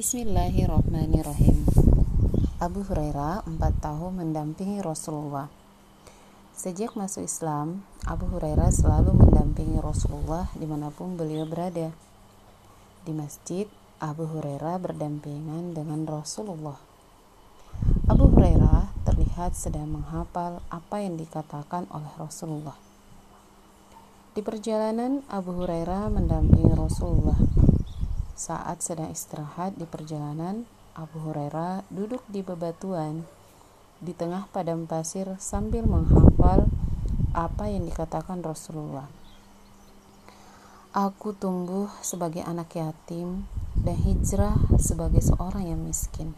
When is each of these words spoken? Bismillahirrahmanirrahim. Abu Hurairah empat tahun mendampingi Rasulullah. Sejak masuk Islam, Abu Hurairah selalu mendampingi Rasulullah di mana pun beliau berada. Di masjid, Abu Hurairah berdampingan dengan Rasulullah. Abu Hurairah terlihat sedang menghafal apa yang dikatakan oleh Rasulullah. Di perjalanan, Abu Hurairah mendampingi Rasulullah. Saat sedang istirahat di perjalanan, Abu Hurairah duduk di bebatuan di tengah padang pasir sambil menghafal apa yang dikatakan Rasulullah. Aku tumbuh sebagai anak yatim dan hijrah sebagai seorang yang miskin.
Bismillahirrahmanirrahim. 0.00 1.60
Abu 2.56 2.80
Hurairah 2.88 3.44
empat 3.44 3.84
tahun 3.84 4.24
mendampingi 4.24 4.80
Rasulullah. 4.80 5.52
Sejak 6.56 6.96
masuk 6.96 7.28
Islam, 7.28 7.84
Abu 8.08 8.24
Hurairah 8.32 8.72
selalu 8.72 9.12
mendampingi 9.12 9.76
Rasulullah 9.76 10.48
di 10.56 10.64
mana 10.64 10.88
pun 10.88 11.20
beliau 11.20 11.44
berada. 11.44 11.92
Di 13.04 13.12
masjid, 13.12 13.68
Abu 14.00 14.24
Hurairah 14.24 14.80
berdampingan 14.80 15.76
dengan 15.76 16.08
Rasulullah. 16.08 16.80
Abu 18.08 18.24
Hurairah 18.32 19.04
terlihat 19.04 19.52
sedang 19.52 20.00
menghafal 20.00 20.64
apa 20.72 20.96
yang 21.04 21.20
dikatakan 21.20 21.84
oleh 21.92 22.08
Rasulullah. 22.16 22.80
Di 24.32 24.40
perjalanan, 24.40 25.20
Abu 25.28 25.60
Hurairah 25.60 26.08
mendampingi 26.08 26.72
Rasulullah. 26.72 27.68
Saat 28.40 28.80
sedang 28.80 29.12
istirahat 29.12 29.76
di 29.76 29.84
perjalanan, 29.84 30.64
Abu 30.96 31.20
Hurairah 31.28 31.84
duduk 31.92 32.24
di 32.24 32.40
bebatuan 32.40 33.28
di 34.00 34.16
tengah 34.16 34.48
padang 34.48 34.88
pasir 34.88 35.36
sambil 35.36 35.84
menghafal 35.84 36.64
apa 37.36 37.68
yang 37.68 37.84
dikatakan 37.84 38.40
Rasulullah. 38.40 39.12
Aku 40.96 41.36
tumbuh 41.36 41.92
sebagai 42.00 42.40
anak 42.40 42.80
yatim 42.80 43.44
dan 43.76 44.00
hijrah 44.00 44.56
sebagai 44.80 45.20
seorang 45.20 45.68
yang 45.68 45.84
miskin. 45.84 46.32